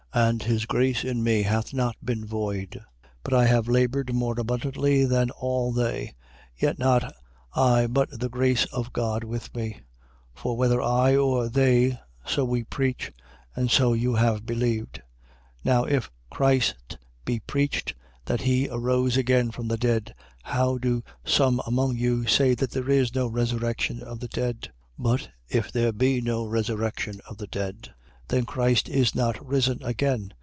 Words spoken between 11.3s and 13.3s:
they, so we preach: